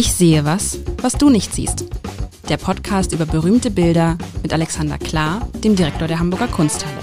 [0.00, 1.84] Ich sehe was, was du nicht siehst.
[2.48, 6.96] Der Podcast über berühmte Bilder mit Alexander Klar, dem Direktor der Hamburger Kunsthalle.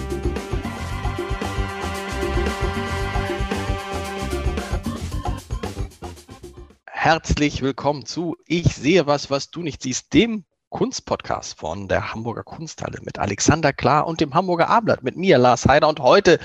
[6.88, 12.42] Herzlich willkommen zu Ich sehe was, was du nicht siehst, dem Kunstpodcast von der Hamburger
[12.42, 15.88] Kunsthalle mit Alexander Klar und dem Hamburger Abendblatt mit mir, Lars Heider.
[15.88, 16.40] Und heute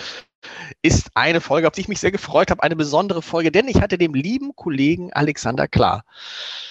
[0.83, 3.81] ist eine Folge, auf die ich mich sehr gefreut habe, eine besondere Folge, denn ich
[3.81, 6.05] hatte dem lieben Kollegen Alexander Klar,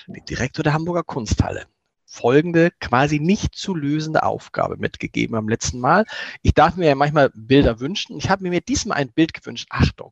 [0.07, 1.65] dem Direktor der Hamburger Kunsthalle,
[2.05, 6.05] folgende quasi nicht zu lösende Aufgabe mitgegeben am letzten Mal.
[6.41, 8.17] Ich darf mir ja manchmal Bilder wünschen.
[8.17, 9.67] Ich habe mir diesmal ein Bild gewünscht.
[9.69, 10.11] Achtung.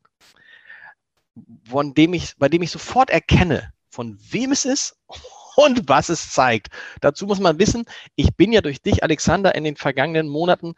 [1.69, 4.97] Von dem ich, bei dem ich sofort erkenne, von wem es ist
[5.57, 6.69] und was es zeigt.
[7.01, 7.83] Dazu muss man wissen,
[8.15, 10.75] ich bin ja durch dich, Alexander, in den vergangenen Monaten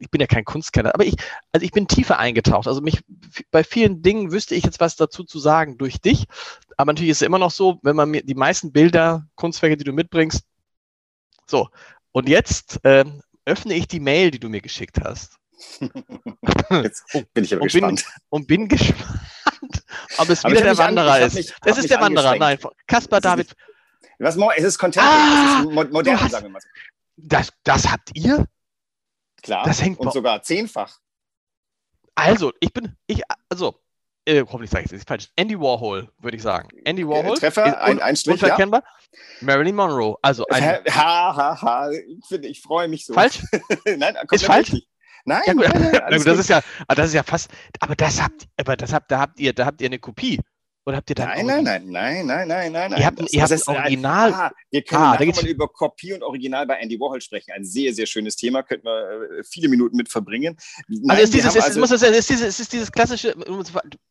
[0.00, 1.14] ich bin ja kein Kunstkenner, aber ich,
[1.52, 2.66] also ich bin tiefer eingetaucht.
[2.66, 3.02] Also mich,
[3.50, 6.26] bei vielen Dingen wüsste ich jetzt was dazu zu sagen durch dich.
[6.76, 9.84] Aber natürlich ist es immer noch so, wenn man mir die meisten Bilder, Kunstwerke, die
[9.84, 10.42] du mitbringst,
[11.46, 11.68] so.
[12.12, 13.04] Und jetzt äh,
[13.44, 15.36] öffne ich die Mail, die du mir geschickt hast.
[16.70, 17.04] Jetzt
[17.34, 18.02] bin ich aber und gespannt.
[18.04, 19.84] Bin, und bin gespannt,
[20.16, 21.34] ob es Aber wieder der Wanderer ist.
[21.34, 22.36] mich- das ist der Wanderer.
[22.36, 22.58] Nein.
[22.86, 23.54] Kaspar David.
[24.18, 26.68] Was, mo- es ist Content, Ah, es ist mo modern, hast- sagen wir mal so.
[27.16, 28.46] Das, das habt ihr?
[29.42, 30.98] Klar, das hängt und sogar zehnfach.
[32.14, 33.80] Also, ich bin, ich, also,
[34.26, 35.28] äh, hoffentlich sage ich es nicht falsch.
[35.36, 36.68] Andy Warhol, würde ich sagen.
[36.84, 37.36] Andy Warhol.
[37.38, 38.82] Treffer, ist ein- ein Strich, Unverkennbar.
[39.40, 40.16] Marilyn Monroe.
[40.22, 41.90] Also, ein, Ha, ha, ha.
[41.90, 43.14] Ich, finde, ich freue mich so.
[43.14, 43.40] falsch?
[43.96, 44.72] Nein, Ist falsch?
[44.72, 44.88] richtig.
[45.24, 45.62] Nein, Ja, gut.
[45.68, 46.34] nein, nein, das gut.
[46.38, 49.38] ist ja, ah, das ist ja fast, aber das habt, aber das habt, da habt
[49.38, 50.40] ihr, da habt ihr eine Kopie.
[50.86, 53.00] Oder habt ihr da Nein, nein, nein, nein, nein, nein, nein.
[53.00, 54.32] Ihr habt, Das- ihr habt das ein Original.
[54.32, 57.52] Ah, wir können Ah, mal über Kopie und Original bei Andy Warhol sprechen.
[57.52, 60.56] Ein sehr, sehr schönes Thema, könnten wir äh, viele Minuten mit verbringen.
[60.88, 63.34] Nein, also ist dieses, ist, also- muss das, ist dieses, es ist dieses klassische,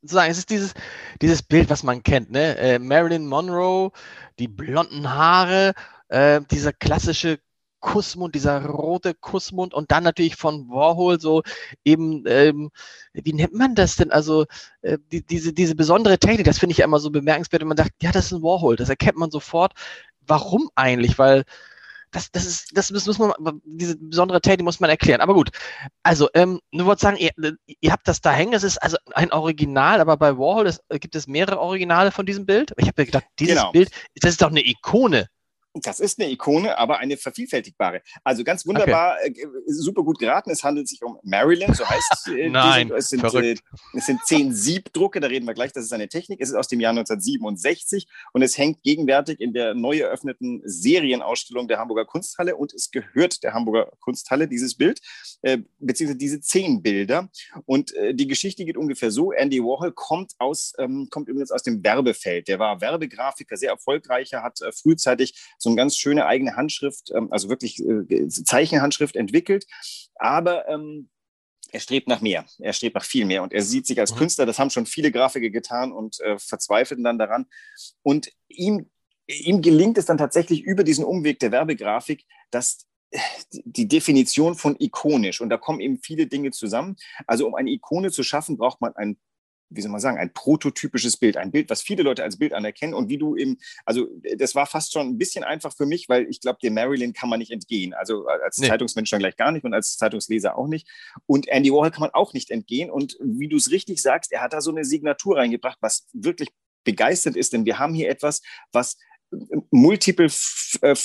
[0.04, 0.74] sagen, es ist dieses,
[1.22, 2.56] dieses Bild, was man kennt, ne?
[2.58, 3.92] Äh, Marilyn Monroe,
[4.38, 5.74] die blonden Haare,
[6.10, 7.40] äh, dieser klassische
[7.80, 11.44] Kussmund, dieser rote Kussmund und dann natürlich von Warhol so
[11.84, 12.72] eben, ähm,
[13.14, 14.12] wie nennt man das denn?
[14.12, 14.46] Also
[14.82, 17.78] äh, die, diese, diese besondere Technik, das finde ich ja immer so bemerkenswert, wenn man
[17.78, 19.74] sagt, ja, das ist ein Warhol, das erkennt man sofort.
[20.28, 21.18] Warum eigentlich?
[21.18, 21.44] Weil
[22.12, 25.22] das, das ist, das muss, muss man, diese besondere Technik muss man erklären.
[25.22, 25.52] Aber gut,
[26.04, 27.32] also, ähm, du wolltest sagen, ihr,
[27.80, 31.16] ihr habt das da hängen, das ist also ein Original, aber bei Warhol ist, gibt
[31.16, 32.74] es mehrere Originale von diesem Bild.
[32.78, 33.72] Ich habe mir gedacht, dieses Genau.
[33.72, 35.28] Bild, das ist doch eine Ikone.
[35.74, 38.02] Das ist eine Ikone, aber eine vervielfältigbare.
[38.24, 39.32] Also ganz wunderbar, äh,
[39.68, 40.50] super gut geraten.
[40.50, 43.62] Es handelt sich um Marilyn, so heißt äh, Nein, es sind, verrückt.
[43.94, 46.42] Äh, es sind zehn Siebdrucke, da reden wir gleich, das ist eine Technik.
[46.42, 51.68] Es ist aus dem Jahr 1967 und es hängt gegenwärtig in der neu eröffneten Serienausstellung
[51.68, 55.02] der Hamburger Kunsthalle und es gehört der Hamburger Kunsthalle, dieses Bild,
[55.44, 57.30] äh, beziehungsweise diese zehn Bilder.
[57.66, 61.62] Und äh, die Geschichte geht ungefähr so: Andy Warhol kommt aus, ähm, kommt übrigens aus
[61.62, 62.48] dem Werbefeld.
[62.48, 67.32] Der war Werbegrafiker, sehr erfolgreicher, hat äh, frühzeitig so eine ganz schöne eigene Handschrift, ähm,
[67.32, 69.68] also wirklich äh, Zeichenhandschrift entwickelt.
[70.16, 71.10] Aber ähm,
[71.72, 72.46] er strebt nach mehr.
[72.58, 74.18] Er strebt nach viel mehr und er sieht sich als Mhm.
[74.18, 74.46] Künstler.
[74.48, 77.46] Das haben schon viele Grafiker getan und äh, verzweifelten dann daran.
[78.02, 78.90] Und ihm,
[79.28, 82.88] ihm gelingt es dann tatsächlich über diesen Umweg der Werbegrafik, dass
[83.52, 86.96] die Definition von ikonisch und da kommen eben viele Dinge zusammen.
[87.26, 89.18] Also um eine Ikone zu schaffen, braucht man ein
[89.70, 92.94] wie soll man sagen, ein prototypisches Bild, ein Bild, was viele Leute als Bild anerkennen
[92.94, 94.08] und wie du eben, also
[94.38, 97.30] das war fast schon ein bisschen einfach für mich, weil ich glaube, dem Marilyn kann
[97.30, 97.94] man nicht entgehen.
[97.94, 98.68] Also als Nee.
[98.68, 100.88] Zeitungsmensch dann gleich gar nicht und als Zeitungsleser auch nicht.
[101.26, 102.90] Und Andy Warhol kann man auch nicht entgehen.
[102.90, 106.50] Und wie du es richtig sagst, er hat da so eine Signatur reingebracht, was wirklich
[106.84, 108.42] begeistert ist, denn wir haben hier etwas,
[108.72, 108.98] was
[109.70, 110.96] multiple f- äh,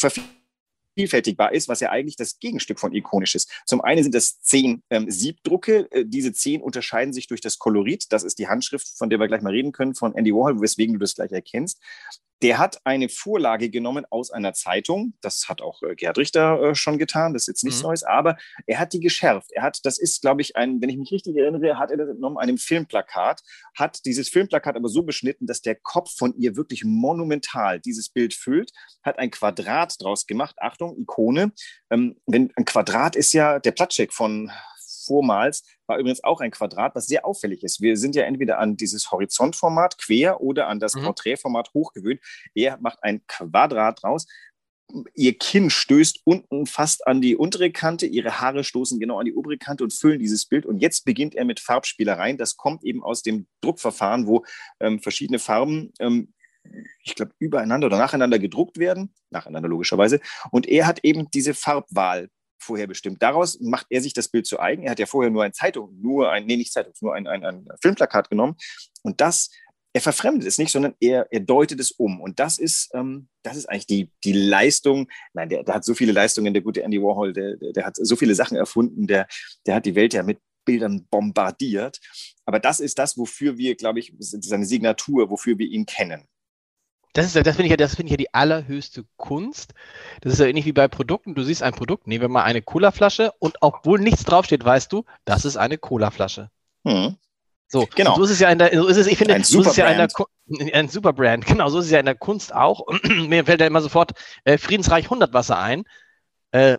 [0.95, 3.51] vervielfältigbar ist, was ja eigentlich das Gegenstück von ikonisch ist.
[3.67, 5.91] Zum einen sind das zehn ähm, Siebdrucke.
[5.91, 8.07] Äh, diese zehn unterscheiden sich durch das Kolorit.
[8.11, 10.95] Das ist die Handschrift, von der wir gleich mal reden können, von Andy Warhol, weswegen
[10.95, 11.81] du das gleich erkennst.
[12.45, 15.15] Der hat eine Vorlage genommen aus einer Zeitung.
[15.23, 17.33] Das hat auch äh, Gerhard Richter äh, schon getan.
[17.33, 17.87] Das ist jetzt nichts Mhm.
[17.89, 19.51] Neues, aber er hat die geschärft.
[19.53, 22.09] Er hat, das ist, glaube ich, ein, wenn ich mich richtig erinnere, hat er das
[22.09, 23.41] genommen, einem Filmplakat,
[23.75, 28.35] hat dieses Filmplakat aber so beschnitten, dass der Kopf von ihr wirklich monumental dieses Bild
[28.35, 30.57] füllt, hat ein Quadrat draus gemacht.
[30.59, 31.53] Achtung, Ikone.
[31.91, 34.53] Ähm, wenn ein Quadrat ist ja der Plattcheck von
[35.05, 37.81] vormals war übrigens auch ein Quadrat, was sehr auffällig ist.
[37.81, 41.03] Wir sind ja entweder an dieses Horizontformat quer oder an das Mhm.
[41.05, 42.21] Porträtformat hochgewöhnt.
[42.55, 44.27] Er macht ein Quadrat draus.
[45.15, 49.35] Ihr Kinn stößt unten fast an die untere Kante, ihre Haare stoßen genau an die
[49.35, 50.67] obere Kante und füllen dieses Bild.
[50.67, 52.37] Und jetzt beginnt er mit Farbspielereien.
[52.37, 54.45] Das kommt eben aus dem Druckverfahren, wo
[54.81, 56.35] ähm, verschiedene Farben ähm,
[57.03, 60.21] ich glaube, übereinander oder nacheinander gedruckt werden, nacheinander logischerweise.
[60.51, 62.29] Und er hat eben diese Farbwahl
[62.65, 63.23] vorher bestimmt.
[63.23, 64.83] Daraus macht er sich das Bild zu eigen.
[64.85, 67.45] Er hat ja vorher nur ein Zeitung, nur ein, nee, nicht Zeitung, nur ein, ein,
[67.45, 68.57] ein Filmplakat genommen.
[69.03, 69.51] Und das
[69.95, 72.21] er verfremdet es nicht, sondern er, er deutet es um.
[72.21, 75.09] Und das ist, ähm, das ist eigentlich die, die Leistung.
[75.35, 77.97] Nein, der, der hat so viele Leistungen, der gute Andy Warhol, der, der, der hat
[77.97, 79.29] so viele Sachen erfunden, der,
[79.67, 82.01] der hat die Welt ja mit Bildern bombardiert.
[82.45, 86.27] Aber das ist das, wofür wir, glaube ich, seine Signatur, wofür wir ihn kennen.
[87.15, 89.73] Das, ist, das finde ich, ja, das find ich ja die allerhöchste Kunst.
[90.21, 91.35] Das ist ja ähnlich wie bei Produkten.
[91.35, 95.05] Du siehst ein Produkt, nehmen wir mal eine Colaflasche und obwohl nichts draufsteht, weißt du,
[95.25, 96.51] das ist eine Colaflasche.
[96.85, 97.17] Hm.
[97.69, 98.17] So, genau.
[98.17, 99.77] so ist es ja in der, so ist es, ich finde, ein so ist es
[99.77, 100.09] ja in der,
[100.75, 102.87] ein Superbrand, genau, so ist es ja in der Kunst auch.
[103.29, 104.13] Mir fällt da immer sofort
[104.45, 105.85] äh, Friedensreich 100 Wasser ein.
[106.51, 106.79] Äh,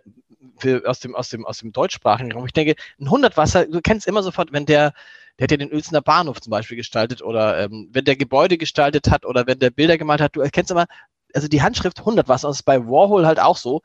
[0.58, 2.46] für, aus, dem, aus, dem, aus dem deutschsprachigen Raum.
[2.46, 4.94] Ich denke, ein 100 Wasser, du kennst immer sofort, wenn der,
[5.38, 9.10] der hat ja den Uelzener Bahnhof zum Beispiel gestaltet oder ähm, wenn der Gebäude gestaltet
[9.10, 10.86] hat oder wenn der Bilder gemalt hat, du erkennst immer,
[11.34, 13.82] also die Handschrift 100 Wasser, das ist bei Warhol halt auch so.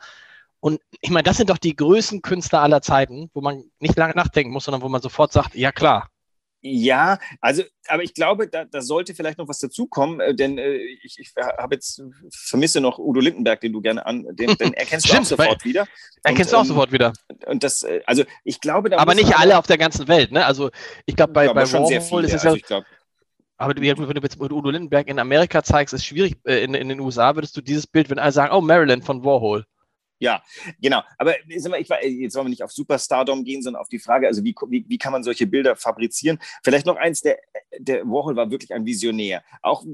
[0.61, 4.15] Und ich meine, das sind doch die größten Künstler aller Zeiten, wo man nicht lange
[4.15, 6.10] nachdenken muss, sondern wo man sofort sagt, ja klar,
[6.63, 10.77] ja, also, aber ich glaube, da, da sollte vielleicht noch was dazukommen, äh, denn äh,
[10.77, 15.11] ich, ich habe jetzt vermisse noch Udo Lindenberg, den du gerne an, den, den erkennst
[15.11, 15.87] du auch sofort wieder.
[16.23, 17.13] Erkennst du auch ähm, sofort wieder.
[17.47, 20.45] Und das, äh, also ich glaube, da aber nicht alle auf der ganzen Welt, ne?
[20.45, 20.71] Also
[21.07, 22.51] ich glaube, bei, bei schon sehr viele, ist es ja.
[22.51, 22.83] Also
[23.57, 23.83] aber wenn
[24.15, 26.37] du jetzt mit Udo Lindenberg in Amerika zeigst, ist schwierig.
[26.45, 29.67] In, in den USA würdest du dieses Bild, wenn alle sagen, oh, Marilyn von Warhol.
[30.21, 30.43] Ja,
[30.81, 31.03] genau.
[31.17, 34.55] Aber ich jetzt wollen wir nicht auf Superstardom gehen, sondern auf die Frage, also wie,
[34.69, 36.39] wie, wie kann man solche Bilder fabrizieren?
[36.63, 37.39] Vielleicht noch eins, der,
[37.79, 39.43] der Warhol war wirklich ein Visionär.
[39.63, 39.85] Auch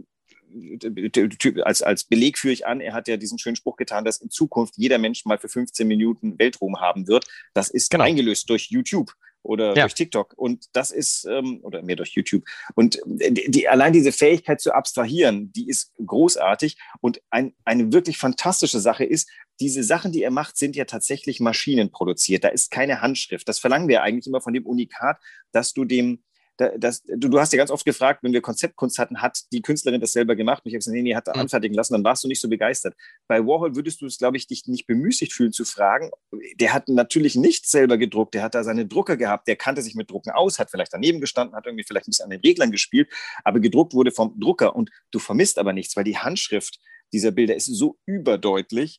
[1.63, 4.31] als, als Beleg führe ich an, er hat ja diesen schönen Spruch getan, dass in
[4.31, 7.27] Zukunft jeder Mensch mal für 15 Minuten Weltruhm haben wird.
[7.55, 8.05] Das ist genau.
[8.05, 9.13] eingelöst durch YouTube
[9.47, 9.83] oder ja.
[9.83, 10.35] durch TikTok.
[10.37, 12.45] Und das ist, ähm, oder mehr durch YouTube.
[12.75, 16.77] Und die, die, allein diese Fähigkeit zu abstrahieren, die ist großartig.
[17.01, 19.29] Und ein, eine wirklich fantastische Sache ist,
[19.61, 22.45] diese Sachen, die er macht, sind ja tatsächlich maschinenproduziert.
[22.45, 23.49] Da ist keine Handschrift.
[23.49, 25.19] Das verlangen wir eigentlich immer von dem Unikat,
[25.53, 26.23] dass du dem
[26.57, 30.01] das, du, du hast ja ganz oft gefragt, wenn wir Konzeptkunst hatten, hat die Künstlerin
[30.01, 30.63] das selber gemacht?
[30.65, 31.43] Und ich habe gesagt, nee, nee, hat er mhm.
[31.43, 32.95] anfertigen lassen, dann warst du nicht so begeistert.
[33.29, 36.11] Bei Warhol würdest du es, glaube ich, dich nicht bemüßigt fühlen zu fragen.
[36.59, 39.95] Der hat natürlich nicht selber gedruckt, der hat da seine Drucker gehabt, der kannte sich
[39.95, 42.71] mit Drucken aus, hat vielleicht daneben gestanden, hat irgendwie vielleicht ein bisschen an den Reglern
[42.71, 43.09] gespielt,
[43.45, 46.79] aber gedruckt wurde vom Drucker und du vermisst aber nichts, weil die Handschrift
[47.13, 48.99] dieser Bilder ist so überdeutlich,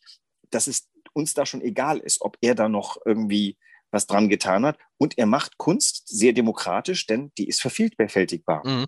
[0.49, 3.57] dass es uns da schon egal ist, ob er da noch irgendwie
[3.91, 4.77] was dran getan hat.
[4.97, 8.65] Und er macht Kunst sehr demokratisch, denn die ist vervielfältigbar.
[8.65, 8.85] Mhm.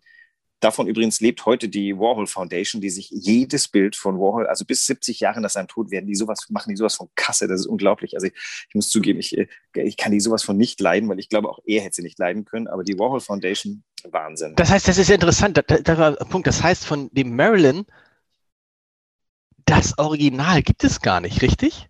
[0.62, 4.86] Davon übrigens lebt heute die Warhol Foundation, die sich jedes Bild von Warhol, also bis
[4.86, 7.48] 70 Jahre nach seinem Tod werden die sowas, machen die sowas von Kasse.
[7.48, 8.16] Das ist unglaublich.
[8.16, 8.34] Also ich,
[8.68, 9.38] ich muss zugeben, ich,
[9.74, 12.20] ich kann die sowas von nicht leiden, weil ich glaube, auch er hätte sie nicht
[12.20, 12.68] leiden können.
[12.68, 14.56] Aber die Warhol Foundation, Wahnsinn.
[14.56, 15.56] Das heißt, das ist interessant.
[15.56, 16.46] Da, da war ein Punkt.
[16.46, 17.86] Das heißt, von dem Marilyn,
[19.64, 21.90] das Original gibt es gar nicht, richtig?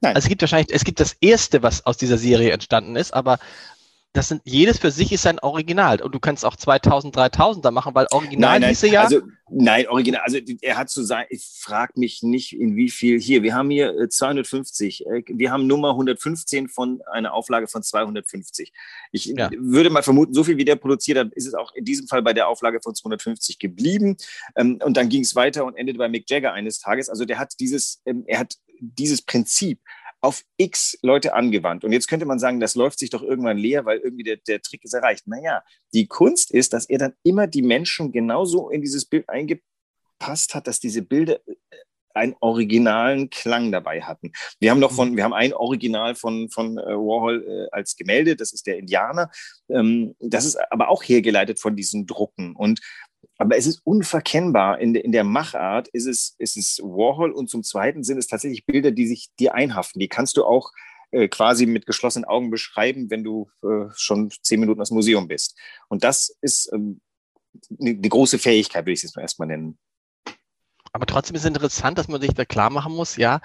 [0.00, 0.14] Nein.
[0.14, 3.38] Also es gibt wahrscheinlich, es gibt das erste, was aus dieser Serie entstanden ist, aber
[4.16, 6.00] das sind, jedes für sich ist ein Original.
[6.00, 9.02] Und du kannst auch 2000, 3000 da machen, weil Original nein, nein, hieße ja.
[9.02, 9.20] Also,
[9.50, 10.22] nein, Original.
[10.24, 13.20] Also, er hat zu sein, ich frage mich nicht, in wie viel.
[13.20, 15.06] Hier, wir haben hier 250.
[15.06, 18.72] Äh, äh, wir haben Nummer 115 von einer Auflage von 250.
[19.12, 19.50] Ich ja.
[19.58, 22.22] würde mal vermuten, so viel wie der produziert hat, ist es auch in diesem Fall
[22.22, 24.16] bei der Auflage von 250 geblieben.
[24.56, 27.10] Ähm, und dann ging es weiter und endete bei Mick Jagger eines Tages.
[27.10, 29.80] Also, der hat dieses, ähm, er hat dieses Prinzip
[30.20, 31.84] auf x Leute angewandt.
[31.84, 34.60] Und jetzt könnte man sagen, das läuft sich doch irgendwann leer, weil irgendwie der, der
[34.60, 35.26] Trick ist erreicht.
[35.26, 35.62] Naja,
[35.94, 40.66] die Kunst ist, dass er dann immer die Menschen genauso in dieses Bild eingepasst hat,
[40.66, 41.54] dass diese Bilder äh,
[42.14, 44.32] einen originalen Klang dabei hatten.
[44.58, 48.36] Wir haben noch von, wir haben ein Original von, von äh, Warhol äh, als Gemälde,
[48.36, 49.30] das ist der Indianer.
[49.68, 52.56] Ähm, das ist aber auch hergeleitet von diesen Drucken.
[52.56, 52.80] Und
[53.38, 54.80] aber es ist unverkennbar.
[54.80, 58.66] In, in der Machart ist es, ist es Warhol und zum Zweiten sind es tatsächlich
[58.66, 60.00] Bilder, die sich dir einhaften.
[60.00, 60.72] Die kannst du auch
[61.10, 65.28] äh, quasi mit geschlossenen Augen beschreiben, wenn du äh, schon zehn Minuten aus dem Museum
[65.28, 65.56] bist.
[65.88, 67.00] Und das ist ähm,
[67.80, 69.78] eine, große Fähigkeit, würde ich es jetzt mal erstmal nennen.
[70.96, 73.40] Aber trotzdem ist es interessant, dass man sich da klar machen muss, ja,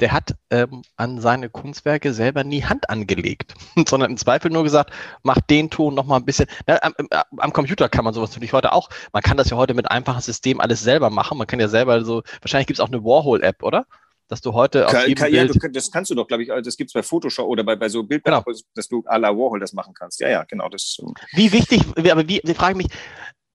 [0.00, 3.52] der hat ähm, an seine Kunstwerke selber nie Hand angelegt,
[3.86, 4.90] sondern im Zweifel nur gesagt,
[5.22, 6.46] mach den Ton noch mal ein bisschen.
[6.66, 6.94] Na, am,
[7.36, 8.88] am, Computer kann man sowas natürlich heute auch.
[9.12, 11.36] Man kann das ja heute mit einfachen Systemen alles selber machen.
[11.36, 13.84] Man kann ja selber so, wahrscheinlich gibt es auch eine Warhol-App, oder?
[14.28, 15.54] dass du heute auf jedem kann, Bild...
[15.62, 17.90] Ja, das kannst du doch, glaube ich, das gibt es bei Photoshop oder bei, bei
[17.90, 18.58] so Bildern, genau.
[18.74, 20.18] dass du à la Warhol das machen kannst.
[20.20, 20.70] Ja, ja, genau.
[20.70, 20.96] Das,
[21.32, 22.98] wie wichtig, aber wie, wie frage ich mich,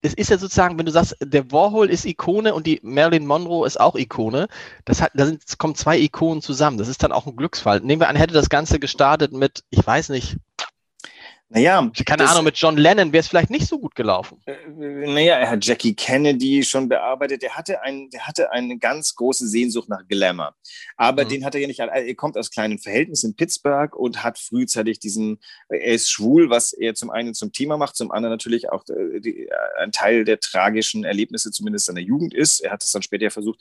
[0.01, 3.68] es ist ja sozusagen, wenn du sagst, der Warhol ist Ikone und die Marilyn Monroe
[3.68, 4.48] ist auch Ikone,
[4.86, 6.77] das hat, da sind, kommen zwei Ikonen zusammen.
[6.77, 7.82] Das ist dann auch ein Glücksfall.
[7.82, 10.38] Nehmen wir an, hätte das Ganze gestartet mit, ich weiß nicht,
[11.51, 11.91] Naja.
[12.06, 14.39] Keine das, Ahnung, mit John Lennon wäre es vielleicht nicht so gut gelaufen.
[14.46, 17.41] Äh, naja, er hat Jackie Kennedy schon bearbeitet.
[17.41, 20.53] Der hatte, ein, der hatte eine ganz große Sehnsucht nach Glamour.
[20.96, 21.29] Aber mhm.
[21.29, 21.79] den hat er ja nicht.
[21.79, 25.39] Er kommt aus kleinen Verhältnissen in Pittsburgh und hat frühzeitig diesen.
[25.70, 29.20] Er ist schwul, was er zum einen zum Thema macht, zum anderen natürlich auch äh,
[29.20, 32.60] die, äh, ein Teil der tragischen Erlebnisse, zumindest seiner Jugend ist.
[32.60, 33.60] Er hat es dann später versucht.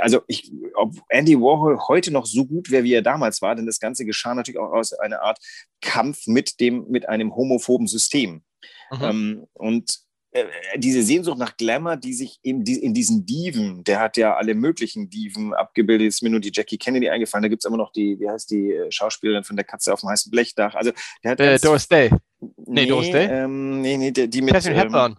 [0.00, 3.66] Also, ich, ob Andy Warhol heute noch so gut wäre, wie er damals war, denn
[3.66, 5.38] das Ganze geschah natürlich auch aus einer Art
[5.80, 8.42] Kampf mit dem, mit einem homophoben System.
[8.90, 9.02] Mhm.
[9.02, 9.98] Ähm, und
[10.32, 10.44] äh,
[10.76, 14.54] diese Sehnsucht nach Glamour, die sich in, die, in diesen Diven, der hat ja alle
[14.54, 17.92] möglichen Diven abgebildet, ist mir nur die Jackie Kennedy eingefallen, da gibt es immer noch
[17.92, 20.92] die, wie heißt die äh, Schauspielerin von der Katze auf dem heißen Blechdach, also
[21.24, 21.40] der hat...
[21.40, 22.10] Äh, Doris Day.
[22.40, 23.26] Nee, nee Doris Day?
[23.26, 24.52] Ähm, nee, nee, die, die mit...
[24.52, 25.12] Catherine Hepburn.
[25.12, 25.18] Ähm,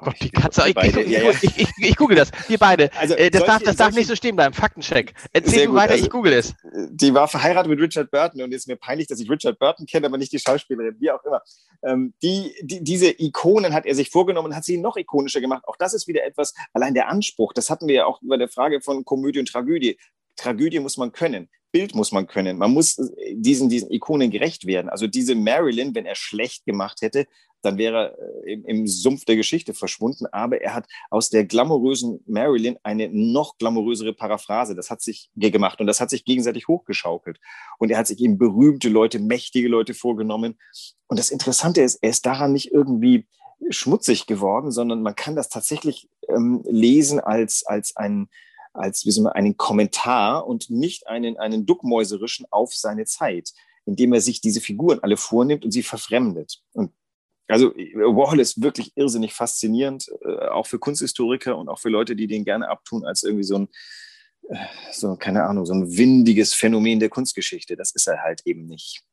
[0.00, 0.62] Gott, die Katze.
[0.68, 1.30] Ich, ich, ich, ja, ja.
[1.30, 2.30] ich, ich, google das.
[2.48, 2.90] Wir beide.
[2.96, 4.54] Also äh, das solche, darf, das darf nicht so stehen bleiben.
[4.54, 5.12] Faktencheck.
[5.32, 6.54] Erzähl du weiter, also, ich google es.
[6.90, 9.86] Die war verheiratet mit Richard Burton und es ist mir peinlich, dass ich Richard Burton
[9.86, 11.42] kenne, aber nicht die Schauspielerin, wie auch immer.
[11.84, 15.64] Ähm, die, die, diese Ikonen hat er sich vorgenommen und hat sie noch ikonischer gemacht.
[15.66, 18.48] Auch das ist wieder etwas, allein der Anspruch, das hatten wir ja auch über der
[18.48, 19.98] Frage von Komödie und Tragödie.
[20.36, 21.48] Tragödie muss man können.
[21.72, 22.58] Bild muss man können.
[22.58, 24.88] Man muss äh, diesen, diesen Ikonen gerecht werden.
[24.88, 27.26] Also diese Marilyn, wenn er schlecht gemacht hätte,
[27.62, 30.26] dann wäre er äh, im, im, Sumpf der Geschichte verschwunden.
[30.26, 34.74] Aber er hat aus der glamourösen Marilyn eine noch glamourösere Paraphrase.
[34.74, 37.38] Das hat sich gemacht und das hat sich gegenseitig hochgeschaukelt.
[37.78, 40.58] Und er hat sich eben berühmte Leute, mächtige Leute vorgenommen.
[41.08, 43.26] Und das Interessante ist, er ist daran nicht irgendwie
[43.70, 48.28] schmutzig geworden, sondern man kann das tatsächlich ähm, lesen als, als ein,
[48.76, 53.52] als wie so einen Kommentar und nicht einen, einen duckmäuserischen auf seine Zeit,
[53.84, 56.62] indem er sich diese Figuren alle vornimmt und sie verfremdet.
[56.72, 56.92] Und
[57.48, 62.26] also Warhol ist wirklich irrsinnig faszinierend, äh, auch für Kunsthistoriker und auch für Leute, die
[62.26, 63.68] den gerne abtun als irgendwie so ein,
[64.48, 64.56] äh,
[64.92, 67.76] so, keine Ahnung, so ein windiges Phänomen der Kunstgeschichte.
[67.76, 69.04] Das ist er halt eben nicht.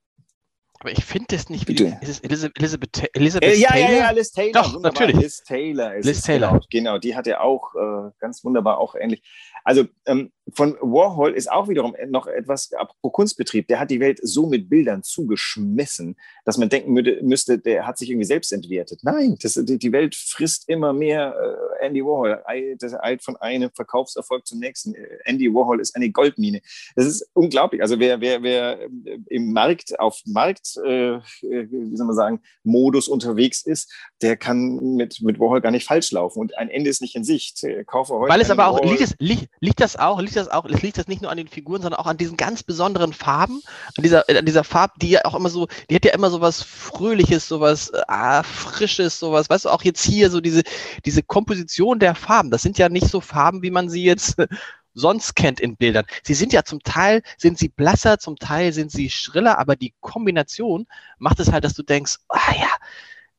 [0.83, 3.89] Aber ich finde es nicht, wie die, ist es Elizabeth, Elizabeth, Elizabeth äh, ja, Taylor?
[3.89, 4.51] Ja, ja, Liz Taylor.
[4.51, 5.01] Doch, wunderbar.
[5.01, 5.21] natürlich.
[5.21, 6.49] Liz Taylor ist Liz Taylor.
[6.49, 9.23] Genau, genau, die hat er auch äh, ganz wunderbar auch ähnlich.
[9.63, 14.19] Also ähm, von Warhol ist auch wiederum noch etwas, apropos Kunstbetrieb, der hat die Welt
[14.21, 18.99] so mit Bildern zugeschmissen, dass man denken müsste, der hat sich irgendwie selbst entwertet.
[19.03, 21.35] Nein, das, die Welt frisst immer mehr
[21.79, 22.41] äh, Andy Warhol,
[22.77, 24.95] das eilt von einem Verkaufserfolg zum nächsten.
[24.95, 26.61] Äh, Andy Warhol ist eine Goldmine.
[26.95, 27.81] Das ist unglaublich.
[27.81, 28.89] Also wer, wer, wer äh,
[29.27, 35.21] im Markt, auf Markt, äh, wie soll man sagen, Modus unterwegs ist, der kann mit,
[35.21, 36.39] mit Warhol gar nicht falsch laufen.
[36.39, 37.65] Und ein Ende ist nicht in Sicht.
[37.85, 40.65] Kaufe heute Weil es aber auch, liegt es, liegt, liegt das auch, liegt das auch,
[40.65, 43.61] liegt das nicht nur an den Figuren, sondern auch an diesen ganz besonderen Farben,
[43.97, 46.41] an dieser, an dieser Farbe, die ja auch immer so, die hat ja immer so
[46.41, 50.63] was Fröhliches, so was ah, Frisches, so was, weißt du, auch jetzt hier so diese,
[51.05, 54.35] diese Komposition der Farben, das sind ja nicht so Farben, wie man sie jetzt
[54.93, 56.05] sonst kennt in Bildern.
[56.23, 59.93] Sie sind ja zum Teil, sind sie blasser, zum Teil sind sie schriller, aber die
[60.01, 60.85] Kombination
[61.17, 62.69] macht es halt, dass du denkst, ah ja,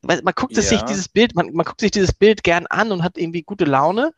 [0.03, 0.63] man guckt ja.
[0.63, 3.65] sich dieses Bild, man, man guckt sich dieses Bild gern an und hat irgendwie gute
[3.65, 4.13] Laune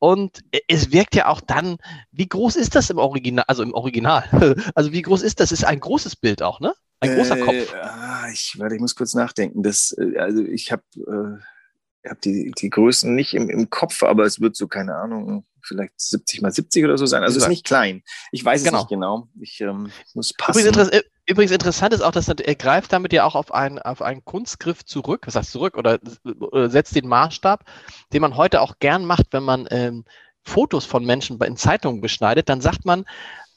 [0.00, 1.76] und es wirkt ja auch dann,
[2.10, 4.24] wie groß ist das im Original, also im Original?
[4.74, 5.52] Also wie groß ist das?
[5.52, 6.74] Ist ein großes Bild auch, ne?
[7.00, 7.74] Ein großer äh, Kopf.
[7.74, 9.62] Ah, ich, warte, ich muss kurz nachdenken.
[9.62, 14.24] Das, äh, also ich habe äh, hab die, die Größen nicht im, im Kopf, aber
[14.24, 17.22] es wird so, keine Ahnung, vielleicht 70 mal 70 oder so sein.
[17.22, 18.02] Also es ist nicht klein.
[18.32, 18.78] Ich weiß genau.
[18.78, 19.28] es nicht genau.
[19.38, 20.60] Ich ähm, muss passen.
[20.60, 24.02] Übrigens, inter übrigens, interessant ist auch, dass er greift damit ja auch auf einen, auf
[24.02, 25.98] einen Kunstgriff zurück, was heißt zurück, oder,
[26.40, 27.64] oder setzt den Maßstab,
[28.12, 30.04] den man heute auch gern macht, wenn man ähm,
[30.42, 33.04] Fotos von Menschen in Zeitungen beschneidet, dann sagt man,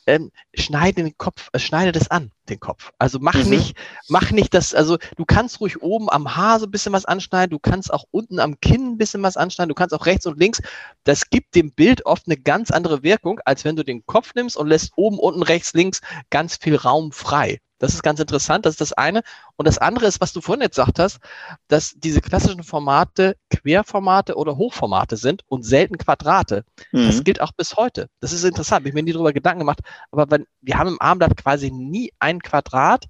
[0.07, 2.91] ähm, schneide den Kopf, äh, schneide das an, den Kopf.
[2.97, 3.49] Also mach mhm.
[3.49, 7.05] nicht, mach nicht das, also du kannst ruhig oben am Haar so ein bisschen was
[7.05, 10.25] anschneiden, du kannst auch unten am Kinn ein bisschen was anschneiden, du kannst auch rechts
[10.25, 10.61] und links.
[11.03, 14.57] Das gibt dem Bild oft eine ganz andere Wirkung, als wenn du den Kopf nimmst
[14.57, 17.59] und lässt oben, unten, rechts, links ganz viel Raum frei.
[17.83, 19.23] Das ist ganz interessant, das ist das eine.
[19.57, 21.19] Und das andere ist, was du vorhin jetzt gesagt hast,
[21.67, 26.63] dass diese klassischen Formate Querformate oder Hochformate sind und selten Quadrate.
[26.93, 27.07] Mhm.
[27.07, 28.07] Das gilt auch bis heute.
[28.21, 29.79] Das ist interessant, ich habe mir nie darüber Gedanken gemacht,
[30.11, 33.07] aber wenn, wir haben im Armblatt quasi nie ein Quadrat,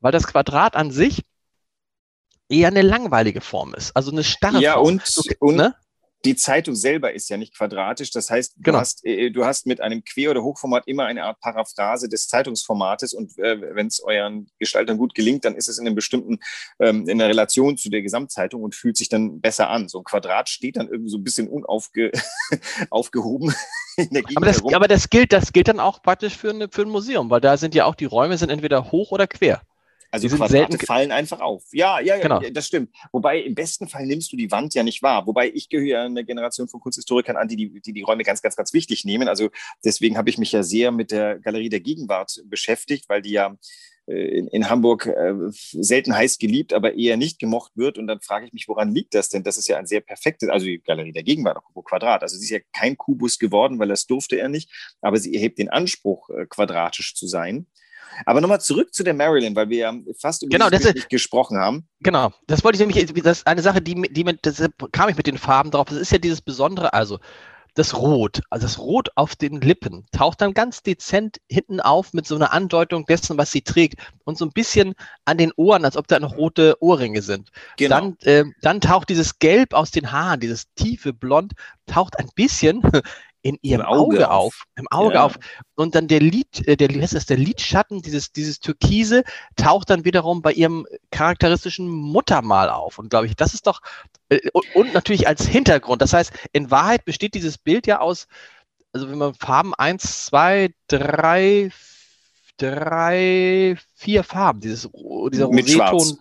[0.00, 1.26] weil das Quadrat an sich
[2.48, 4.86] eher eine langweilige Form ist, also eine starre ja, Form.
[4.86, 5.74] Und, du, und, ne?
[6.24, 8.10] Die Zeitung selber ist ja nicht quadratisch.
[8.10, 8.78] Das heißt, du, genau.
[8.78, 13.14] hast, äh, du hast mit einem Quer- oder Hochformat immer eine Art Paraphrase des Zeitungsformates.
[13.14, 16.40] Und äh, wenn es euren Gestaltern gut gelingt, dann ist es in einem bestimmten,
[16.80, 19.88] ähm, in der Relation zu der Gesamtzeitung und fühlt sich dann besser an.
[19.88, 23.54] So ein Quadrat steht dann irgendwie so ein bisschen unaufgehoben.
[24.34, 27.30] aber, das, aber das, gilt, das gilt dann auch praktisch für, eine, für ein Museum,
[27.30, 29.62] weil da sind ja auch die Räume sind entweder hoch oder quer.
[30.10, 30.86] Also Quadrate selten...
[30.86, 31.64] fallen einfach auf.
[31.72, 32.40] Ja, ja, ja, genau.
[32.52, 32.94] das stimmt.
[33.12, 35.26] Wobei im besten Fall nimmst du die Wand ja nicht wahr.
[35.26, 38.56] Wobei ich gehöre einer Generation von Kunsthistorikern an, die die, die, die Räume ganz, ganz,
[38.56, 39.28] ganz wichtig nehmen.
[39.28, 39.50] Also
[39.84, 43.56] deswegen habe ich mich ja sehr mit der Galerie der Gegenwart beschäftigt, weil die ja
[44.08, 47.98] in, in, Hamburg äh, selten heiß geliebt, aber eher nicht gemocht wird.
[47.98, 49.42] Und dann frage ich mich, woran liegt das denn?
[49.42, 52.22] Das ist ja ein sehr perfektes, also die Galerie der Gegenwart, Kubo Quadrat.
[52.22, 54.70] Also sie ist ja kein Kubus geworden, weil das durfte er nicht,
[55.02, 57.66] aber sie erhebt den Anspruch, äh, quadratisch zu sein.
[58.26, 61.58] Aber nochmal zurück zu der Marilyn, weil wir ja fast über genau, das ist, gesprochen
[61.58, 61.86] haben.
[62.00, 64.40] Genau, das wollte ich nämlich, das ist eine Sache, die, die mit,
[64.92, 65.88] kam ich mit den Farben drauf.
[65.88, 67.18] Das ist ja dieses Besondere, also
[67.78, 72.26] das Rot, also das Rot auf den Lippen, taucht dann ganz dezent hinten auf mit
[72.26, 75.96] so einer Andeutung dessen, was sie trägt und so ein bisschen an den Ohren, als
[75.96, 77.50] ob da noch rote Ohrringe sind.
[77.76, 78.00] Genau.
[78.00, 81.52] Dann, äh, dann taucht dieses Gelb aus den Haaren, dieses tiefe Blond,
[81.86, 82.82] taucht ein bisschen
[83.42, 84.64] in ihrem Auge, Auge, auf.
[84.76, 85.24] Im Auge ja.
[85.24, 85.38] auf.
[85.74, 89.22] Und dann der Lid, äh, der, was ist der Lidschatten, dieses, dieses Türkise,
[89.56, 92.98] taucht dann wiederum bei ihrem charakteristischen Muttermal auf.
[92.98, 93.80] Und glaube ich, das ist doch,
[94.28, 94.40] äh,
[94.74, 96.02] und natürlich als Hintergrund.
[96.02, 98.26] Das heißt, in Wahrheit besteht dieses Bild ja aus,
[98.92, 101.70] also wenn man Farben eins, zwei, drei,
[102.56, 104.88] drei, vier Farben, dieses,
[105.32, 106.18] dieser Roseton.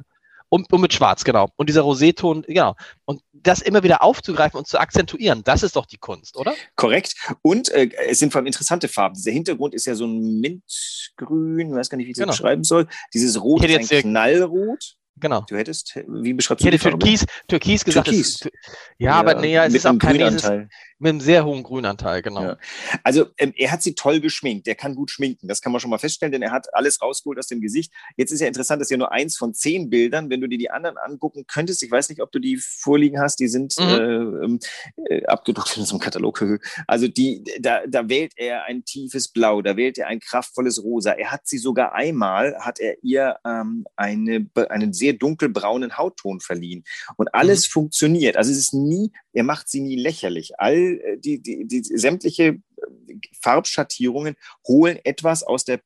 [0.50, 1.50] Und, und mit Schwarz, genau.
[1.58, 2.76] Und dieser Roseton, genau.
[3.06, 6.54] Und das immer wieder aufzugreifen und zu akzentuieren, das ist doch die Kunst, oder?
[6.76, 7.16] Korrekt.
[7.42, 9.16] Und äh, es sind vor allem interessante Farben.
[9.16, 12.32] Dieser Hintergrund ist ja so ein Mintgrün, ich weiß gar nicht, wie ich das genau.
[12.32, 12.88] beschreiben soll.
[13.14, 14.98] Dieses Rot ist ein Knallrot.
[15.20, 15.44] Genau.
[15.50, 18.08] Du hättest, wie beschreibst du Ich hätte Türkis, Türkis gesagt.
[18.08, 18.42] Türkis.
[18.42, 18.52] Ist, ja,
[19.10, 20.70] ja, aber nee, es ist auch kein Anteil.
[21.00, 22.42] Mit einem sehr hohen Grünanteil, genau.
[22.42, 22.58] Ja.
[23.04, 24.66] Also ähm, er hat sie toll geschminkt.
[24.66, 25.48] Der kann gut schminken.
[25.48, 27.94] Das kann man schon mal feststellen, denn er hat alles rausgeholt aus dem Gesicht.
[28.16, 30.32] Jetzt ist ja interessant, dass ja nur eins von zehn Bildern.
[30.32, 33.40] Wenn du dir die anderen angucken könntest, ich weiß nicht, ob du die vorliegen hast,
[33.40, 33.86] die sind mhm.
[33.86, 34.60] äh, ähm,
[35.08, 36.44] äh, abgedruckt in so einem Katalog.
[36.88, 41.12] Also die, da, da wählt er ein tiefes Blau, da wählt er ein kraftvolles Rosa.
[41.12, 46.84] Er hat sie sogar einmal, hat er ihr ähm, eine, einen sehr dunkelbraunen Hautton verliehen.
[47.18, 47.72] Und alles mhm.
[47.72, 48.36] funktioniert.
[48.36, 50.60] Also es ist nie, er macht sie nie lächerlich.
[50.60, 52.60] All äh, die, die, die sämtliche äh,
[53.40, 54.36] Farbschattierungen
[54.68, 55.80] holen etwas aus der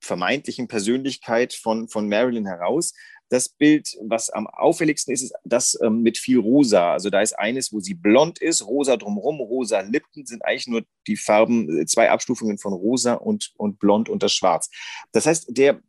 [0.00, 2.92] vermeintlichen Persönlichkeit von, von Marilyn heraus.
[3.30, 6.92] Das Bild, was am auffälligsten ist, ist das ähm, mit viel Rosa.
[6.92, 10.84] Also da ist eines, wo sie blond ist, rosa drumherum, rosa Lippen sind eigentlich nur
[11.08, 14.70] die Farben, äh, zwei Abstufungen von rosa und, und blond und das Schwarz.
[15.10, 15.80] Das heißt, der,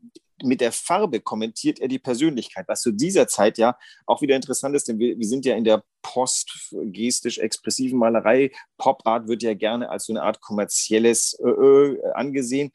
[0.43, 4.75] mit der Farbe kommentiert er die Persönlichkeit, was zu dieser Zeit ja auch wieder interessant
[4.75, 8.51] ist, denn wir, wir sind ja in der postgestisch-expressiven Malerei.
[8.77, 12.71] Pop Art wird ja gerne als so eine Art kommerzielles äh, angesehen.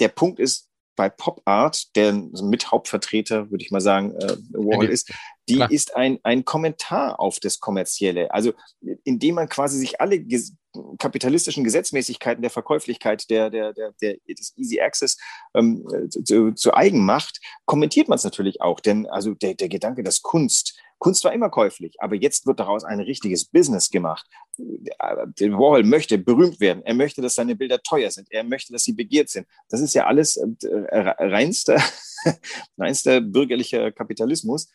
[0.00, 0.67] Der Punkt ist,
[0.98, 5.12] bei Pop Art, der Mithauptvertreter, würde ich mal sagen, äh, Warhol ist,
[5.48, 5.70] die Klar.
[5.70, 8.34] ist ein, ein Kommentar auf das Kommerzielle.
[8.34, 8.52] Also
[9.04, 10.54] indem man quasi sich alle ges
[10.98, 15.16] kapitalistischen Gesetzmäßigkeiten der Verkäuflichkeit, der, der, der, der des Easy Access
[15.54, 18.80] ähm, zu, zu, eigen macht, kommentiert man es natürlich auch.
[18.80, 22.84] Denn also der, der Gedanke, dass Kunst Kunst war immer käuflich, aber jetzt wird daraus
[22.84, 24.26] ein richtiges Business gemacht.
[24.58, 26.82] Warhol möchte berühmt werden.
[26.84, 28.30] Er möchte, dass seine Bilder teuer sind.
[28.30, 29.46] Er möchte, dass sie begehrt sind.
[29.68, 30.46] Das ist ja alles äh,
[30.90, 31.80] reinster,
[32.78, 34.68] reinster bürgerlicher Kapitalismus.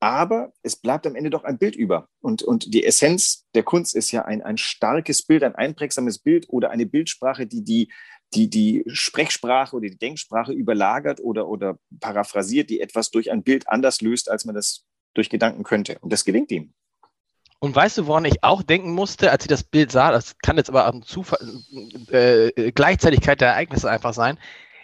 [0.00, 2.08] Aber es bleibt am Ende doch ein Bild über.
[2.20, 6.46] Und, und die Essenz der Kunst ist ja ein, ein starkes Bild, ein einprägsames Bild
[6.48, 7.92] oder eine Bildsprache, die die,
[8.34, 13.68] die, die Sprechsprache oder die Denksprache überlagert oder, oder paraphrasiert, die etwas durch ein Bild
[13.68, 15.98] anders löst, als man das durch Gedanken könnte.
[16.00, 16.72] Und das gelingt ihm.
[17.58, 20.56] Und weißt du, woran ich auch denken musste, als ich das Bild sah, das kann
[20.56, 21.38] jetzt aber am Zufall,
[22.10, 24.36] äh, Gleichzeitigkeit der Ereignisse einfach sein.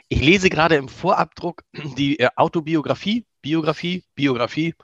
[0.08, 1.64] Ich lese gerade im Vorabdruck
[1.96, 4.74] die äh, Autobiografie, Biografie, Biografie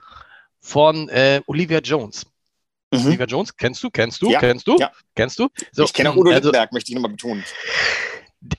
[0.59, 2.25] von äh, Olivia Jones.
[2.91, 3.05] Mhm.
[3.07, 4.39] Olivia Jones, kennst du, kennst du, ja.
[4.39, 4.91] kennst du, ja.
[5.15, 5.47] kennst du?
[5.71, 7.43] So, ich kenne auch Udo also, Lindenberg, möchte ich nochmal betonen.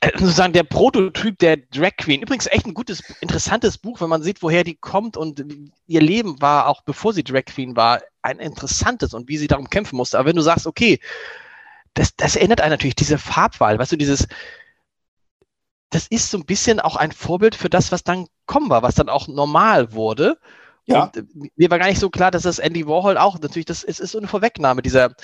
[0.01, 2.23] Äh, sozusagen der Prototyp der Drag Queen.
[2.23, 5.45] Übrigens echt ein gutes, interessantes Buch, wenn man sieht, woher die kommt und
[5.87, 9.71] ihr Leben war, auch bevor sie Drag Queen war, ein interessantes und wie sie darum
[9.71, 10.19] kämpfen musste.
[10.19, 10.99] Aber wenn du sagst, okay,
[11.95, 14.27] das, das erinnert einen natürlich, diese Farbwahl, weißt du, dieses,
[15.91, 18.97] das ist so ein bisschen auch ein Vorbild für das, was dann kommen war, was
[18.97, 20.39] dann auch normal wurde.
[20.87, 21.05] Ja.
[21.05, 24.01] Und mir war gar nicht so klar, dass das Andy Warhol auch natürlich, das ist,
[24.01, 25.15] ist so eine Vorwegnahme dieser,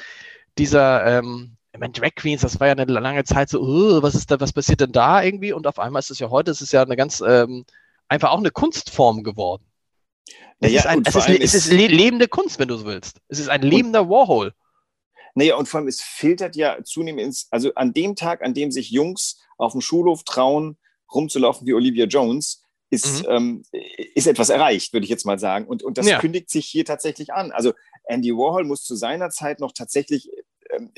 [0.57, 4.15] dieser, ähm, ich meine, Drag Queens, das war ja eine lange Zeit so, uh, was
[4.15, 5.53] ist da, was passiert denn da irgendwie?
[5.53, 7.65] Und auf einmal ist es ja heute, es ist ja eine ganz, ähm,
[8.09, 9.65] einfach auch eine Kunstform geworden.
[10.61, 13.21] Es, ist, ein, es, ist, es ist lebende Kunst, wenn du so willst.
[13.29, 14.53] Es ist ein lebender Warhol.
[15.35, 18.71] Naja, und vor allem, es filtert ja zunehmend ins, also an dem Tag, an dem
[18.71, 20.77] sich Jungs auf dem Schulhof trauen,
[21.13, 23.31] rumzulaufen wie Olivia Jones, ist, mhm.
[23.31, 23.63] ähm,
[24.15, 25.67] ist etwas erreicht, würde ich jetzt mal sagen.
[25.67, 26.19] Und, und das ja.
[26.19, 27.51] kündigt sich hier tatsächlich an.
[27.51, 27.73] Also
[28.05, 30.31] Andy Warhol muss zu seiner Zeit noch tatsächlich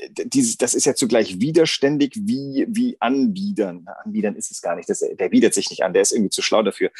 [0.09, 3.85] dieses, das ist ja zugleich widerständig wie, wie Anbiedern.
[4.03, 4.89] Anbiedern ist es gar nicht.
[4.89, 6.91] Das, der bietet sich nicht an, der ist irgendwie zu schlau dafür.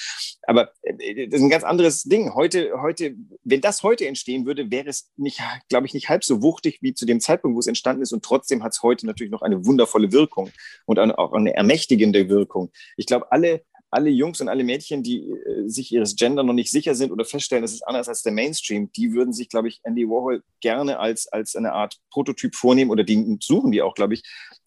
[0.44, 2.34] Aber äh, das ist ein ganz anderes Ding.
[2.34, 6.42] Heute, heute, wenn das heute entstehen würde, wäre es nicht, glaube ich, nicht halb so
[6.42, 8.14] wuchtig wie zu dem Zeitpunkt, wo es entstanden ist.
[8.14, 10.52] Und trotzdem hat es heute natürlich noch eine wundervolle Wirkung
[10.86, 12.72] und auch eine ermächtigende Wirkung.
[12.98, 16.72] Ich glaube, alle, alle Jungs und alle Mädchen, die äh, sich ihres Gender noch nicht
[16.72, 19.80] sicher sind oder feststellen, es ist anders als der Mainstream, die würden sich, glaube ich,
[19.84, 24.16] Andy Warhol gerne als, als eine Art Prototyp vornehmen oder die suchen die auch, glaube
[24.16, 24.24] ich,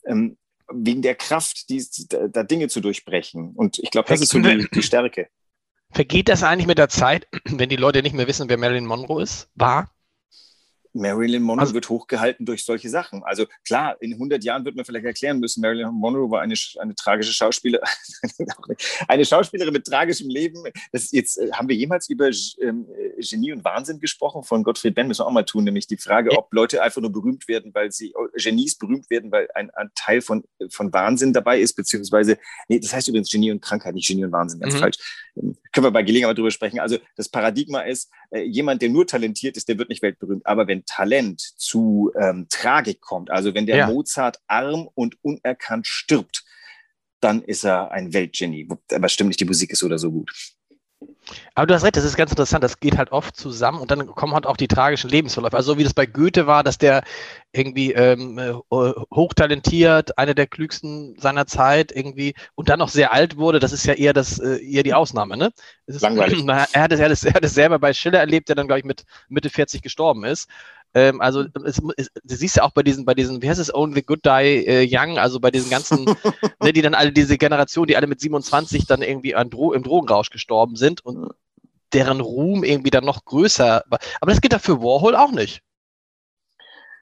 [0.06, 0.38] ähm,
[0.70, 3.52] wegen der Kraft, die, da Dinge zu durchbrechen.
[3.54, 5.28] Und ich glaube, das ist so die, die Stärke.
[5.90, 9.22] Vergeht das eigentlich mit der Zeit, wenn die Leute nicht mehr wissen, wer Marilyn Monroe
[9.22, 9.48] ist?
[9.54, 9.90] War?
[10.92, 13.22] Marilyn Monroe also, wird hochgehalten durch solche Sachen.
[13.24, 16.94] Also klar, in 100 Jahren wird man vielleicht erklären müssen, Marilyn Monroe war eine, eine
[16.94, 17.86] tragische Schauspielerin,
[19.08, 20.62] eine Schauspielerin mit tragischem Leben.
[20.92, 22.86] Das jetzt äh, haben wir jemals über ähm,
[23.18, 26.36] Genie und Wahnsinn gesprochen von Gottfried Benn, müssen wir auch mal tun, nämlich die Frage,
[26.36, 29.90] ob Leute einfach nur berühmt werden, weil sie oh, Genies berühmt werden, weil ein, ein
[29.94, 34.06] Teil von, von Wahnsinn dabei ist, beziehungsweise, nee, das heißt übrigens Genie und Krankheit, nicht
[34.06, 34.78] Genie und Wahnsinn, ganz mhm.
[34.78, 34.96] falsch.
[35.36, 36.80] Ähm, können wir bei Gelegenheit drüber sprechen.
[36.80, 40.46] Also das Paradigma ist, äh, jemand, der nur talentiert ist, der wird nicht weltberühmt.
[40.46, 43.86] Aber wenn Talent zu ähm, Tragik kommt, also wenn der ja.
[43.86, 46.44] Mozart arm und unerkannt stirbt,
[47.20, 48.68] dann ist er ein Weltgenie.
[48.92, 50.32] Aber stimmt nicht, die Musik ist oder so gut.
[51.54, 52.64] Aber du hast recht, das ist ganz interessant.
[52.64, 55.56] Das geht halt oft zusammen und dann kommen halt auch die tragischen Lebensverläufe.
[55.56, 57.02] Also so wie das bei Goethe war, dass der
[57.52, 63.36] irgendwie ähm, äh, hochtalentiert, einer der klügsten seiner Zeit irgendwie und dann noch sehr alt
[63.36, 63.58] wurde.
[63.58, 65.50] Das ist ja eher das äh, eher die Ausnahme, ne?
[65.86, 66.44] Ist, Langweilig.
[66.48, 68.66] Er hat, es, er, hat es, er hat es selber bei Schiller erlebt, der dann
[68.66, 70.48] glaube ich mit Mitte 40 gestorben ist.
[70.94, 73.74] Ähm, also es, es, du siehst ja auch bei diesen, bei diesen, wie heißt es,
[73.74, 76.04] Only Good Die äh, Young, also bei diesen ganzen,
[76.62, 80.30] ne, die dann alle, diese Generation, die alle mit 27 dann irgendwie Dro im Drogenrausch
[80.30, 81.32] gestorben sind und
[81.92, 83.98] deren Ruhm irgendwie dann noch größer war.
[84.20, 85.62] Aber das geht ja für Warhol auch nicht.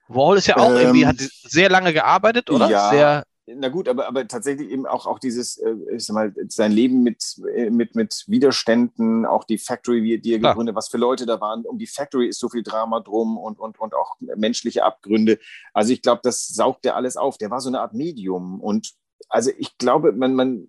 [0.09, 2.68] Warhol ist ja auch ähm, irgendwie, hat sehr lange gearbeitet, oder?
[2.68, 6.35] Ja, sehr, na gut, aber, aber tatsächlich eben auch, auch dieses, äh, ich sag mal,
[6.48, 10.54] sein Leben mit, äh, mit, mit Widerständen, auch die Factory, die er Klar.
[10.54, 11.64] gegründet, was für Leute da waren.
[11.64, 15.38] Um die Factory ist so viel Drama drum und, und, und auch menschliche Abgründe.
[15.72, 17.38] Also ich glaube, das saugt er alles auf.
[17.38, 18.94] Der war so eine Art Medium und
[19.29, 20.68] also ich glaube, man, man,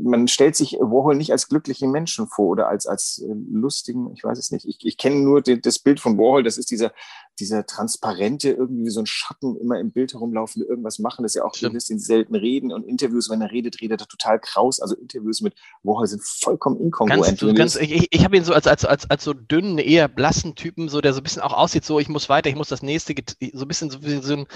[0.00, 4.22] man stellt sich Warhol nicht als glücklichen Menschen vor oder als, als äh, lustigen, ich
[4.22, 4.64] weiß es nicht.
[4.66, 6.92] Ich, ich kenne nur den, das Bild von Warhol, das ist dieser,
[7.38, 11.44] dieser transparente, irgendwie so ein Schatten immer im Bild herumlaufen, irgendwas machen, das ist ja
[11.44, 14.80] auch ein bisschen selten reden und Interviews, wenn er redet, redet er total kraus.
[14.80, 17.40] Also Interviews mit Warhol sind vollkommen inkongruent.
[17.40, 20.54] Ganz, ganz, ich ich habe ihn so als, als, als, als so dünnen, eher blassen
[20.54, 22.82] Typen, so der so ein bisschen auch aussieht, so ich muss weiter, ich muss das
[22.82, 23.14] nächste,
[23.52, 24.46] so ein bisschen so, so ein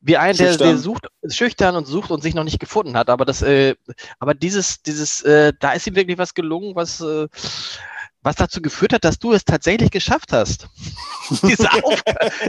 [0.00, 3.10] wie ein, der, der sucht, schüchtern und sucht und sich noch nicht gefunden hat.
[3.10, 3.74] Aber das, äh,
[4.18, 7.26] aber dieses, dieses, äh, da ist ihm wirklich was gelungen, was, äh,
[8.22, 10.68] was dazu geführt hat, dass du es tatsächlich geschafft hast.
[11.42, 12.02] diese, Auf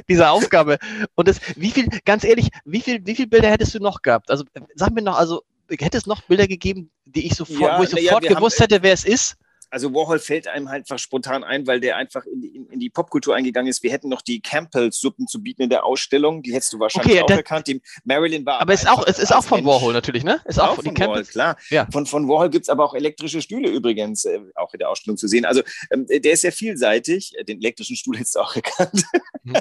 [0.07, 0.77] diese Aufgabe.
[1.15, 4.29] Und das, wie viel, ganz ehrlich, wie viel, wie viel Bilder hättest du noch gehabt?
[4.29, 4.43] Also
[4.75, 7.89] sag mir noch, also hätte es noch Bilder gegeben, die ich sofort, ja, wo ich
[7.89, 9.35] sofort ja, gewusst haben, hätte, wer es ist?
[9.69, 12.89] Also Warhol fällt einem halt einfach spontan ein, weil der einfach in die, in die
[12.89, 13.83] Popkultur eingegangen ist.
[13.83, 16.41] Wir hätten noch die Campbells-Suppen zu bieten in der Ausstellung.
[16.41, 17.67] Die hättest du wahrscheinlich okay, auch erkannt.
[17.67, 18.61] Die Marilyn war.
[18.61, 19.67] Aber, ist auch, es ist auch von Mensch.
[19.67, 20.41] Warhol natürlich, ne?
[20.45, 21.57] Ist auch, auch von, von Warhol, klar.
[21.69, 21.87] Ja.
[21.91, 25.17] Von, von Warhol gibt es aber auch elektrische Stühle übrigens, äh, auch in der Ausstellung
[25.17, 25.45] zu sehen.
[25.45, 27.33] Also ähm, der ist sehr vielseitig.
[27.47, 29.03] Den elektrischen Stuhl hättest du auch erkannt.
[29.43, 29.55] Mhm.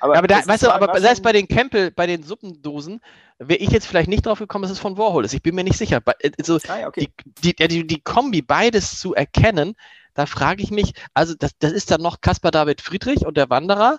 [0.00, 3.00] aber, aber da, weißt du, aber selbst bei den Campbell, bei den Suppendosen,
[3.38, 5.34] wäre ich jetzt vielleicht nicht drauf gekommen, dass es von Warhol ist.
[5.34, 6.02] Ich bin mir nicht sicher.
[6.38, 7.08] Also, ah, okay.
[7.24, 9.74] die, die, die, die Kombi, beides zu erkennen,
[10.14, 13.50] da frage ich mich, also das, das ist dann noch Caspar David Friedrich und der
[13.50, 13.98] Wanderer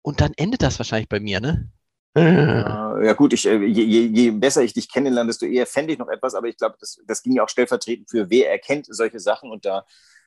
[0.00, 1.70] und dann endet das wahrscheinlich bei mir, ne?
[2.14, 5.98] Ja gut, ich, äh, je, je, je, besser ich dich kennenlerne, desto eher fände ich
[5.98, 9.18] noch etwas, aber ich glaube, das, das ging ja auch stellvertretend für wer erkennt solche
[9.18, 9.82] Sachen und da, äh,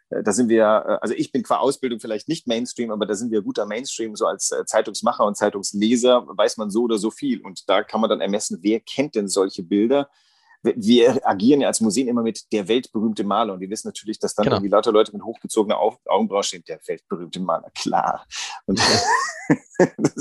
[0.10, 3.32] da sind wir, äh, also ich bin qua Ausbildung vielleicht nicht Mainstream, aber da sind
[3.32, 7.42] wir guter Mainstream, so als Zeitungsmacher und Zeitungsleser weiß man so oder so viel.
[7.42, 10.10] Und da kann man dann ermessen, wer kennt denn solche Bilder
[10.76, 14.34] wir agieren ja als Museen immer mit der weltberühmte Maler und wir wissen natürlich, dass
[14.34, 14.58] dann genau.
[14.58, 18.26] irgendwie lauter Leute mit hochgezogener Augenbraue stehen, der weltberühmte Maler, klar.
[18.66, 18.80] Und
[19.98, 20.14] das,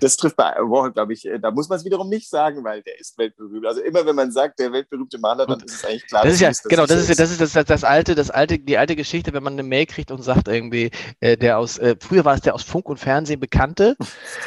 [0.00, 2.98] das, trifft bei Warhol, glaube ich, da muss man es wiederum nicht sagen, weil der
[2.98, 3.66] ist weltberühmt.
[3.66, 6.24] Also immer wenn man sagt, der weltberühmte Maler, dann ist es eigentlich klar.
[6.24, 8.58] Das ist ja, das genau, das ist, das ist das, das, das, alte, das alte,
[8.58, 11.96] die alte Geschichte, wenn man eine Mail kriegt und sagt irgendwie, äh, der aus, äh,
[12.00, 13.96] früher war es der aus Funk und Fernsehen Bekannte,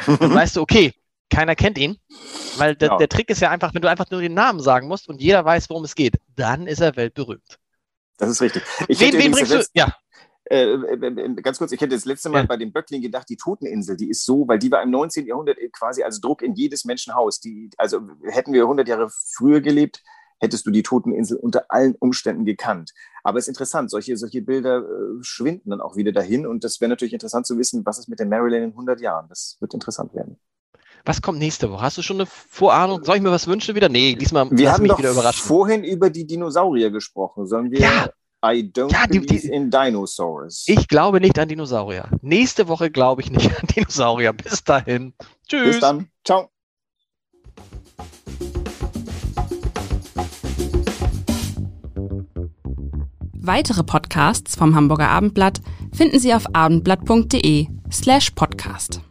[0.06, 0.94] dann weißt du, okay,
[1.30, 1.98] keiner kennt ihn,
[2.58, 2.98] weil der, ja.
[2.98, 5.44] der Trick ist ja einfach, wenn du einfach nur den Namen sagen musst und jeder
[5.44, 7.60] weiß, worum es geht, dann ist er weltberühmt.
[8.18, 8.64] Das ist richtig.
[8.88, 9.64] Ich wen, wen bringst du?
[9.74, 9.96] Ja.
[10.50, 12.46] Äh, äh, äh, ganz kurz, ich hätte das letzte Mal ja.
[12.46, 15.28] bei dem Böckling gedacht, die Toteninsel, die ist so, weil die war im 19.
[15.28, 17.42] Jahrhundert quasi als Druck in jedes Menschenhaus.
[17.42, 20.02] Die, also hätten wir 100 Jahre früher gelebt,
[20.40, 22.94] hättest du die Toteninsel unter allen Umständen gekannt.
[23.24, 26.80] Aber es ist interessant, solche, solche Bilder äh, schwinden dann auch wieder dahin und das
[26.80, 29.28] wäre natürlich interessant zu wissen, was ist mit der Maryland in 100 Jahren.
[29.28, 30.40] Das wird interessant werden.
[31.06, 31.82] Was kommt nächste Woche?
[31.82, 33.04] Hast du schon eine Vorahnung?
[33.04, 33.90] Soll ich mir was wünschen wieder?
[33.90, 35.46] Nee, diesmal wir haben mich doch wieder überraschen.
[35.46, 37.48] vorhin über die Dinosaurier gesprochen.
[37.48, 38.10] Sollen wir ja.
[38.46, 40.66] I don't ja, die, believe die, in dinosaurs.
[40.68, 42.10] Ich glaube nicht an Dinosaurier.
[42.22, 44.34] Nächste Woche glaube ich nicht an Dinosaurier.
[44.34, 45.14] Bis dahin.
[45.48, 45.66] Tschüss.
[45.66, 46.10] Bis dann.
[46.24, 46.50] Ciao.
[53.34, 55.62] Weitere Podcasts vom Hamburger Abendblatt
[55.94, 59.02] finden Sie auf abendblatt.de slash podcast.